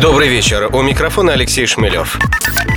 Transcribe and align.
Добрый 0.00 0.28
вечер. 0.28 0.70
У 0.72 0.80
микрофона 0.80 1.32
Алексей 1.32 1.66
Шмелев. 1.66 2.18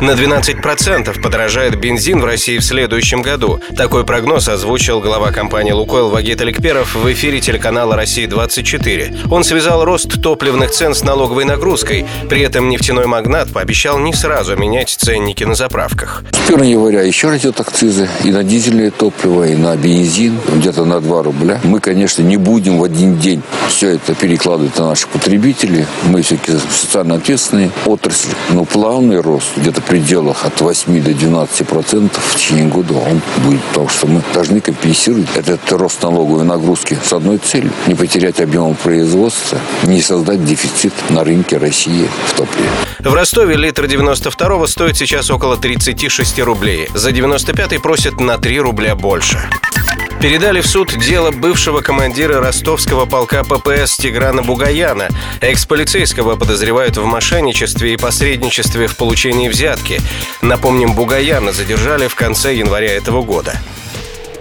На 0.02 0.12
12% 0.12 1.22
подорожает 1.22 1.80
бензин 1.80 2.20
в 2.20 2.26
России 2.26 2.58
в 2.58 2.64
следующем 2.64 3.22
году. 3.22 3.62
Такой 3.78 4.06
прогноз 4.06 4.50
озвучил 4.50 5.00
глава 5.00 5.32
компании 5.32 5.72
«Лукойл» 5.72 6.10
Вагит 6.10 6.42
Аликперов 6.42 6.96
в 6.96 7.12
эфире 7.14 7.40
телеканала 7.40 7.96
«Россия-24». 7.96 9.30
Он 9.32 9.46
связал 9.46 9.86
рост 9.86 10.22
топливных 10.22 10.72
цен 10.72 10.94
с 10.94 11.04
налоговой 11.04 11.46
нагрузкой. 11.46 12.06
При 12.30 12.42
этом 12.42 12.68
нефтяной 12.68 13.06
магнат 13.06 13.54
пообещал 13.54 13.98
не 14.00 14.14
сразу 14.14 14.58
менять 14.58 14.90
ценники 14.90 15.46
на 15.46 15.56
заправках. 15.56 16.24
С 16.34 16.50
1 16.50 16.64
января 16.64 17.02
еще 17.04 17.30
растет 17.30 17.60
акцизы 17.62 18.10
и 18.26 18.32
на 18.32 18.44
дизельное 18.44 18.92
топливо, 18.92 19.48
и 19.48 19.56
на 19.56 19.78
бензин, 19.78 20.38
где-то 20.54 20.84
на 20.84 21.00
2 21.00 21.24
рубля. 21.24 21.62
Мы, 21.64 21.80
конечно, 21.80 22.22
не 22.22 22.36
будем 22.36 22.80
в 22.80 22.84
один 22.84 23.18
день 23.18 23.42
все 23.70 23.92
это 23.92 24.14
перекладывать 24.14 24.78
на 24.78 24.90
наших 24.90 25.08
потребителей. 25.10 25.86
Мы 26.04 26.22
все-таки 26.22 26.58
социально 26.70 27.05
ответственные 27.14 27.72
отрасли. 27.86 28.34
Но 28.52 28.66
плавный 28.66 29.22
рост 29.22 29.48
где-то 29.58 29.82
пределах 29.82 30.46
от 30.46 30.60
8 30.60 31.04
до 31.04 31.14
12 31.14 31.68
процентов 31.68 32.24
в 32.24 32.36
течение 32.36 32.66
года 32.66 32.94
он 32.96 33.22
будет, 33.44 33.62
потому 33.62 33.90
что 33.90 34.08
мы 34.08 34.22
должны 34.34 34.62
компенсировать 34.62 35.28
этот 35.36 35.72
рост 35.72 36.02
налоговой 36.04 36.44
нагрузки 36.44 36.98
с 37.04 37.14
одной 37.14 37.38
целью– 37.38 37.72
не 37.88 37.96
потерять 37.96 38.40
объем 38.42 38.76
производства, 38.76 39.60
не 39.84 40.02
создать 40.02 40.44
дефицит 40.44 40.94
на 41.10 41.24
рынке 41.24 41.58
России 41.58 42.08
в 42.28 42.34
топливе. 42.34 42.70
В 43.00 43.14
Ростове 43.14 43.56
литр 43.56 43.86
92-го 43.86 44.68
стоит 44.68 44.98
сейчас 44.98 45.30
около 45.30 45.58
36 45.58 46.40
рублей. 46.40 46.90
За 46.94 47.12
95-й 47.12 47.80
просят 47.80 48.20
на 48.20 48.38
3 48.38 48.60
рубля 48.60 48.96
больше 48.96 49.40
передали 50.22 50.62
в 50.62 50.68
суд 50.68 50.98
дело 50.98 51.32
бывшего 51.32 51.82
командира 51.82 52.40
ростовского 52.40 53.06
полка 53.06 53.44
ППС 53.44 53.98
Тиграна 53.98 54.42
Бугаяна. 54.42 55.10
Экс-полицейского 55.42 56.36
подозревают 56.36 56.98
в 56.98 57.06
мошенничестве 57.06 57.94
и 57.94 57.98
посредничестве 57.98 58.88
в 58.88 58.98
получении 58.98 59.50
взятки. 59.50 60.02
Напомним, 60.42 60.94
Бугаяна 60.94 61.52
задержали 61.52 62.08
в 62.08 62.16
конце 62.16 62.56
января 62.56 62.92
этого 62.94 63.22
года. 63.22 63.60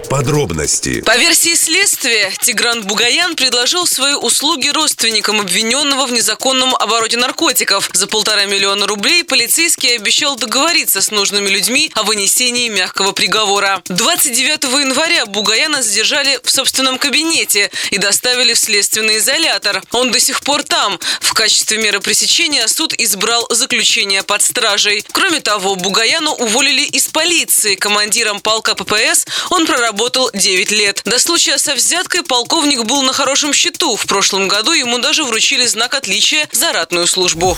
Подробности. 0.09 1.01
По 1.01 1.17
версии 1.17 1.55
следствия, 1.55 2.31
Тигран 2.41 2.83
Бугаян 2.83 3.35
предложил 3.35 3.87
свои 3.87 4.13
услуги 4.13 4.69
родственникам 4.69 5.41
обвиненного 5.41 6.05
в 6.05 6.11
незаконном 6.11 6.75
обороте 6.75 7.17
наркотиков. 7.17 7.89
За 7.93 8.07
полтора 8.07 8.45
миллиона 8.45 8.87
рублей 8.87 9.23
полицейский 9.23 9.95
обещал 9.95 10.35
договориться 10.35 11.01
с 11.01 11.11
нужными 11.11 11.49
людьми 11.49 11.91
о 11.95 12.03
вынесении 12.03 12.69
мягкого 12.69 13.11
приговора. 13.11 13.81
29 13.85 14.63
января 14.63 15.25
Бугаяна 15.25 15.81
задержали 15.81 16.39
в 16.43 16.51
собственном 16.51 16.97
кабинете 16.97 17.71
и 17.89 17.97
доставили 17.97 18.53
в 18.53 18.59
следственный 18.59 19.17
изолятор. 19.17 19.81
Он 19.91 20.11
до 20.11 20.19
сих 20.19 20.41
пор 20.41 20.63
там. 20.63 20.99
В 21.19 21.33
качестве 21.33 21.77
меры 21.77 21.99
пресечения 21.99 22.67
суд 22.67 22.93
избрал 22.93 23.47
заключение 23.49 24.23
под 24.23 24.41
стражей. 24.43 25.03
Кроме 25.11 25.39
того, 25.39 25.75
Бугаяну 25.75 26.31
уволили 26.31 26.83
из 26.83 27.07
полиции. 27.07 27.75
Командиром 27.75 28.39
полка 28.39 28.75
ППС 28.75 29.25
он 29.49 29.65
проработал 29.65 29.94
работал 29.95 30.29
9 30.33 30.71
лет. 30.71 31.01
До 31.05 31.19
случая 31.19 31.57
со 31.57 31.73
взяткой 31.73 32.23
полковник 32.23 32.83
был 32.83 33.01
на 33.03 33.13
хорошем 33.13 33.53
счету. 33.53 33.95
В 33.95 34.05
прошлом 34.05 34.49
году 34.49 34.73
ему 34.73 34.99
даже 34.99 35.23
вручили 35.23 35.65
знак 35.65 35.93
отличия 35.93 36.49
за 36.51 36.73
ратную 36.73 37.07
службу. 37.07 37.57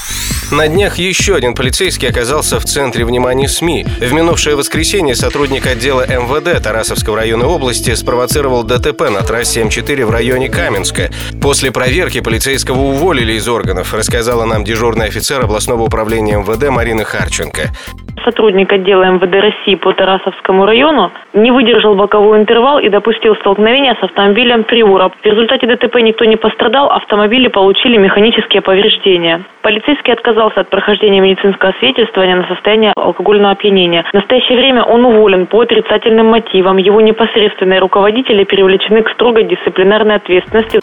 На 0.52 0.68
днях 0.68 1.00
еще 1.00 1.36
один 1.36 1.56
полицейский 1.56 2.08
оказался 2.08 2.60
в 2.60 2.66
центре 2.66 3.06
внимания 3.06 3.50
СМИ. 3.50 3.88
В 4.00 4.14
минувшее 4.14 4.56
воскресенье 4.56 5.16
сотрудник 5.16 5.66
отдела 5.66 6.06
МВД 6.06 6.62
Тарасовского 6.64 7.18
района 7.18 7.48
области 7.48 7.96
спровоцировал 7.96 8.62
ДТП 8.62 9.10
на 9.10 9.24
трассе 9.24 9.62
М4 9.62 10.06
в 10.06 10.12
районе 10.12 10.48
Каменска. 10.48 11.10
После 11.42 11.72
проверки 11.72 12.22
полицейского 12.22 12.80
уволили 12.80 13.34
из 13.34 13.48
органов, 13.48 13.96
рассказала 13.96 14.46
нам 14.46 14.64
дежурный 14.64 15.08
офицер 15.08 15.44
областного 15.44 15.82
управления 15.82 16.38
МВД 16.38 16.70
Марина 16.70 17.04
Харченко 17.04 17.74
сотрудник 18.28 18.72
отдела 18.74 19.04
МВД 19.04 19.36
России 19.36 19.76
по 19.76 19.94
Тарасовскому 19.94 20.66
району 20.66 21.12
не 21.34 21.50
выдержал 21.52 21.96
боковой 21.96 22.40
интервал 22.40 22.78
и 22.80 22.90
допустил 22.90 23.36
столкновение 23.38 23.96
с 24.00 24.04
автомобилем 24.04 24.66
Приура. 24.66 25.10
В 25.10 25.26
результате 25.26 25.66
ДТП 25.66 25.96
никто 26.02 26.26
не 26.26 26.36
пострадал, 26.36 26.92
автомобили 26.92 27.48
получили 27.48 27.96
механические 27.96 28.62
повреждения. 28.62 29.44
Полицейский 29.62 30.12
отказался 30.12 30.62
от 30.62 30.70
прохождения 30.70 31.22
медицинского 31.22 31.74
свидетельствования 31.80 32.36
на 32.36 32.48
состояние 32.48 32.92
алкогольного 32.98 33.52
опьянения. 33.52 34.04
В 34.12 34.14
настоящее 34.14 34.58
время 34.58 34.84
он 34.84 35.06
уволен 35.06 35.48
по 35.48 35.62
отрицательным 35.62 36.28
мотивам. 36.28 36.78
Его 36.78 37.00
непосредственные 37.00 37.80
руководители 37.80 38.44
привлечены 38.44 39.04
к 39.04 39.12
строгой 39.12 39.46
дисциплинарной 39.46 40.16
ответственности. 40.16 40.82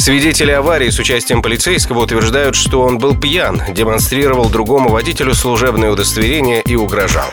Свидетели 0.00 0.50
аварии 0.50 0.88
с 0.88 0.98
участием 0.98 1.42
полицейского 1.42 2.04
утверждают, 2.04 2.56
что 2.56 2.80
он 2.80 2.96
был 2.96 3.14
пьян, 3.14 3.60
демонстрировал 3.68 4.48
другому 4.48 4.88
водителю 4.88 5.34
служебное 5.34 5.90
удостоверение 5.90 6.62
и 6.62 6.74
угрожал. 6.80 7.30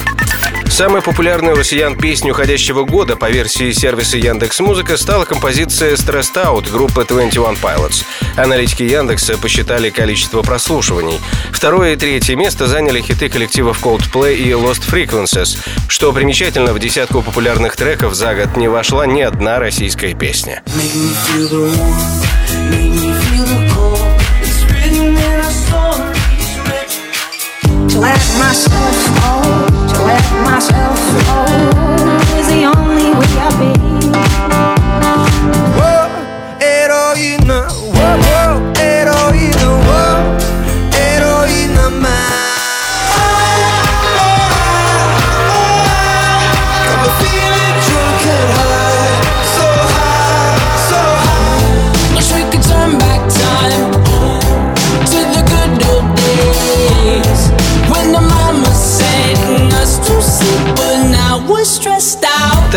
Самой 0.69 1.01
популярной 1.01 1.53
у 1.53 1.55
россиян 1.55 1.97
песней 1.97 2.31
уходящего 2.31 2.83
года 2.83 3.15
по 3.15 3.29
версии 3.29 3.71
сервиса 3.71 4.17
Яндекс 4.17 4.59
Музыка 4.59 4.97
стала 4.97 5.25
композиция 5.25 5.95
Stressed 5.95 6.35
Out 6.35 6.71
группы 6.71 7.05
21 7.07 7.57
Pilots. 7.61 8.03
Аналитики 8.35 8.83
Яндекса 8.83 9.37
посчитали 9.37 9.89
количество 9.89 10.43
прослушиваний. 10.43 11.19
Второе 11.51 11.93
и 11.93 11.95
третье 11.95 12.35
место 12.35 12.67
заняли 12.67 13.01
хиты 13.01 13.29
коллективов 13.29 13.83
Coldplay 13.83 14.35
и 14.35 14.51
Lost 14.51 14.83
Frequencies. 14.87 15.57
Что 15.87 16.13
примечательно, 16.13 16.73
в 16.73 16.79
десятку 16.79 17.21
популярных 17.23 17.75
треков 17.75 18.13
за 18.13 18.35
год 18.35 18.55
не 18.55 18.67
вошла 18.67 19.07
ни 19.07 19.21
одна 19.21 19.59
российская 19.59 20.13
песня. 20.13 20.61
let 20.67 20.93
myself 20.93 21.71
fall, 22.91 23.06
myself. 28.39 28.73
Oh. 29.23 29.76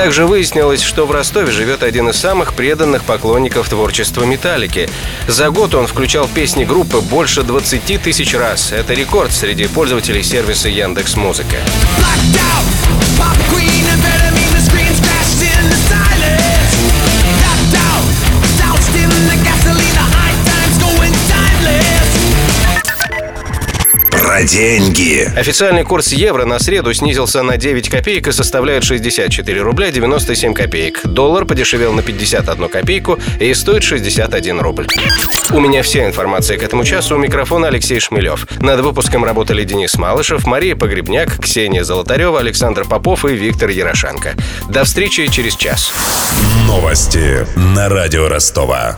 Также 0.00 0.24
выяснилось, 0.24 0.80
что 0.80 1.04
в 1.04 1.10
Ростове 1.10 1.52
живет 1.52 1.82
один 1.82 2.08
из 2.08 2.16
самых 2.16 2.54
преданных 2.54 3.04
поклонников 3.04 3.68
творчества 3.68 4.24
«Металлики». 4.24 4.88
За 5.28 5.50
год 5.50 5.74
он 5.74 5.86
включал 5.86 6.26
песни 6.26 6.64
группы 6.64 7.02
больше 7.02 7.42
20 7.42 8.00
тысяч 8.00 8.34
раз. 8.34 8.72
Это 8.72 8.94
рекорд 8.94 9.30
среди 9.30 9.66
пользователей 9.66 10.22
сервиса 10.22 10.70
Яндекс 10.70 11.16
Деньги. 24.44 25.30
Официальный 25.36 25.84
курс 25.84 26.12
евро 26.12 26.46
на 26.46 26.58
среду 26.58 26.94
снизился 26.94 27.42
на 27.42 27.58
9 27.58 27.88
копеек 27.90 28.28
и 28.28 28.32
составляет 28.32 28.84
64 28.84 29.60
рубля 29.60 29.90
97 29.90 30.54
копеек. 30.54 31.02
Доллар 31.04 31.44
подешевел 31.44 31.92
на 31.92 32.02
51 32.02 32.68
копейку 32.68 33.18
и 33.38 33.53
стоит 33.53 33.82
61 33.82 34.60
рубль. 34.60 34.86
У 35.53 35.60
меня 35.60 35.82
вся 35.82 36.06
информация 36.06 36.56
к 36.56 36.62
этому 36.62 36.84
часу. 36.84 37.16
У 37.16 37.18
микрофона 37.18 37.66
Алексей 37.66 38.00
Шмелев. 38.00 38.47
Над 38.60 38.80
выпуском 38.80 39.24
работали 39.24 39.65
Денис 39.65 39.97
Малышев, 39.98 40.47
Мария 40.47 40.74
Погребняк, 40.74 41.38
Ксения 41.42 41.84
Золотарева, 41.84 42.41
Александр 42.41 42.86
Попов 42.86 43.24
и 43.26 43.34
Виктор 43.34 43.68
Ярошенко. 43.68 44.34
До 44.70 44.84
встречи 44.84 45.26
через 45.26 45.54
час. 45.54 45.92
Новости 46.66 47.47
на 47.56 47.88
радио 47.88 48.28
Ростова. 48.28 48.97